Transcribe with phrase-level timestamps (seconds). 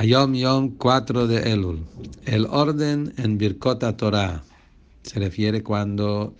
[0.00, 1.84] Ayom Yom 4 de Elul.
[2.24, 4.42] El orden en Birkota Torah
[5.02, 6.34] se refiere cuando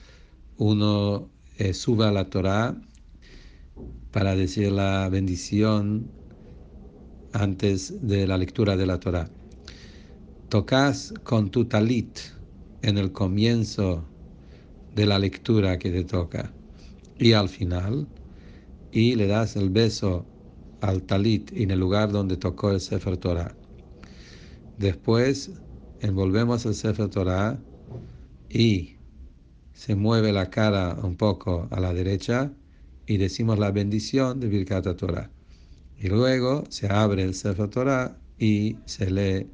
[0.57, 1.29] uno
[1.59, 2.75] eh, sube a la Torah
[4.13, 6.11] para decir la bendición
[7.35, 9.29] antes de la lectura de la Torah.
[10.49, 12.19] Tocas con tu talit
[12.81, 14.03] en el comienzo
[14.95, 16.51] de la lectura que te toca
[17.19, 18.07] y al final
[18.91, 20.30] y le das el beso
[20.81, 23.55] al talit en el lugar donde tocó el Sefer Torah.
[24.79, 25.53] Después
[26.01, 27.59] envolvemos el Sefer Torah
[28.49, 28.97] y
[29.73, 32.53] se mueve la cara un poco a la derecha
[33.07, 35.31] y decimos la bendición de Birkat Torah.
[35.99, 39.47] Y luego se abre el Sefer Torah y se lee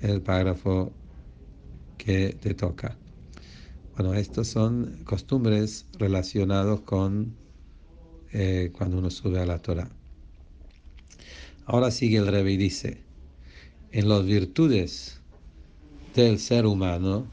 [0.00, 0.92] el párrafo
[1.98, 2.96] que te toca.
[3.96, 7.34] Bueno, estos son costumbres relacionados con
[8.32, 9.88] eh, cuando uno sube a la Torah.
[11.66, 12.98] Ahora sigue el Rebbe y dice,
[13.92, 15.20] en las virtudes
[16.14, 17.26] del ser humano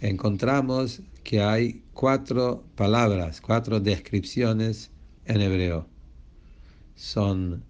[0.00, 4.90] encontramos que hay cuatro palabras, cuatro descripciones
[5.26, 5.86] en hebreo.
[6.94, 7.62] Son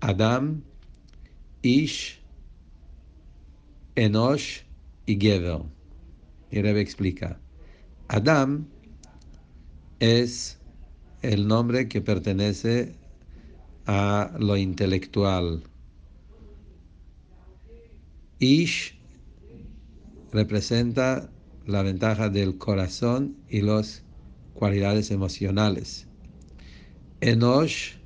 [0.00, 0.62] Adam,
[1.62, 2.20] Ish,
[3.96, 4.60] Enosh
[5.06, 5.62] y Gever.
[6.50, 7.40] Y Rebbe explica,
[8.08, 8.66] Adam
[10.00, 10.58] es
[11.22, 12.99] el nombre que pertenece
[13.86, 15.62] a lo intelectual.
[18.38, 18.94] Ish
[20.32, 21.30] representa
[21.66, 24.02] la ventaja del corazón y las
[24.54, 26.06] cualidades emocionales.
[27.20, 27.96] Enosh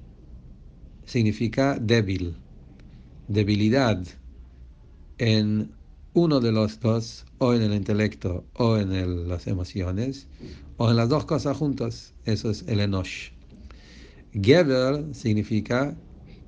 [1.05, 2.35] significa débil,
[3.29, 4.05] debilidad
[5.19, 5.71] en
[6.15, 10.27] uno de los dos, o en el intelecto o en las emociones,
[10.77, 12.15] o en las dos cosas juntas.
[12.25, 13.31] Eso es el Enosh.
[14.43, 15.97] Geber significa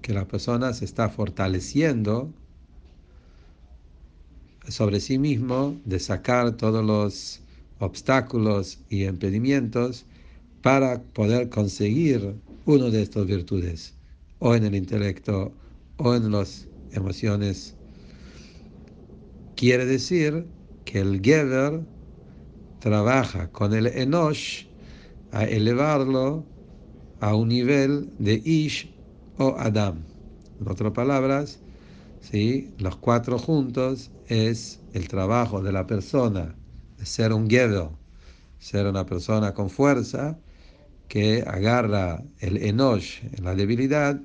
[0.02, 2.32] que la persona se está fortaleciendo
[4.68, 7.40] sobre sí mismo de sacar todos los
[7.78, 10.04] obstáculos y impedimentos
[10.62, 13.94] para poder conseguir una de estas virtudes,
[14.40, 15.52] o en el intelecto
[15.98, 17.74] o en las emociones.
[19.54, 20.44] Quiere decir
[20.84, 21.80] que el Geber
[22.80, 24.64] trabaja con el Enosh
[25.30, 26.44] a elevarlo
[27.20, 28.90] a un nivel de Ish
[29.38, 30.04] o Adam.
[30.60, 31.58] En otras palabras,
[32.20, 32.74] ¿sí?
[32.78, 36.54] los cuatro juntos es el trabajo de la persona
[36.98, 37.88] de ser un Geber,
[38.58, 40.38] ser una persona con fuerza
[41.08, 44.20] que agarra el Enosh, la debilidad,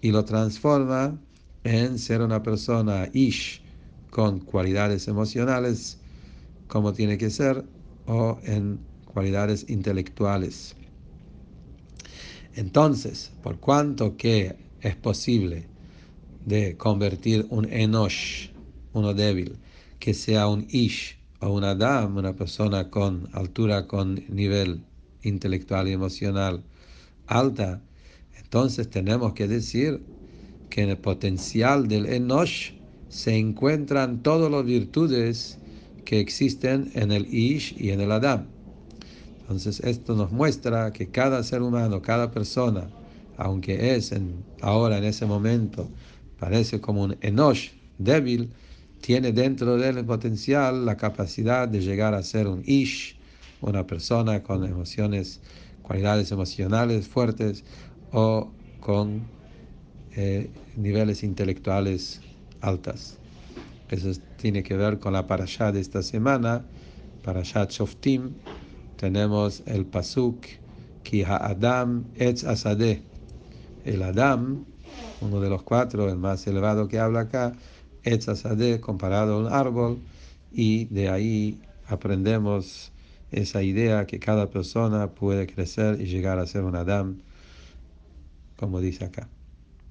[0.00, 1.18] y lo transforma
[1.64, 3.62] en ser una persona Ish
[4.10, 5.98] con cualidades emocionales
[6.66, 7.64] como tiene que ser
[8.06, 10.77] o en cualidades intelectuales.
[12.54, 15.66] Entonces, por cuanto que es posible
[16.44, 18.50] de convertir un enosh,
[18.92, 19.58] uno débil,
[19.98, 24.84] que sea un ish o un adam, una persona con altura, con nivel
[25.22, 26.64] intelectual y emocional
[27.26, 27.82] alta,
[28.36, 30.02] entonces tenemos que decir
[30.68, 32.72] que en el potencial del enosh
[33.08, 35.60] se encuentran todas las virtudes
[36.04, 38.57] que existen en el ish y en el adam.
[39.48, 42.86] Entonces esto nos muestra que cada ser humano, cada persona,
[43.38, 44.14] aunque es
[44.60, 45.88] ahora en ese momento,
[46.38, 48.50] parece como un enosh débil,
[49.00, 53.16] tiene dentro del potencial la capacidad de llegar a ser un ish,
[53.62, 55.40] una persona con emociones,
[55.80, 57.64] cualidades emocionales fuertes
[58.12, 59.22] o con
[60.14, 62.20] eh, niveles intelectuales
[62.60, 63.16] altas.
[63.88, 66.66] Eso tiene que ver con la parashá de esta semana,
[67.24, 68.34] parashat Shoftim,
[68.98, 70.44] tenemos el pasuk
[71.04, 73.00] ki Adam etz asadeh.
[73.84, 74.64] El Adam,
[75.22, 77.52] uno de los cuatro, el más elevado que habla acá,
[78.02, 79.98] etz asadeh, comparado a un árbol,
[80.50, 82.92] y de ahí aprendemos
[83.30, 87.18] esa idea que cada persona puede crecer y llegar a ser un Adam,
[88.56, 89.28] como dice acá.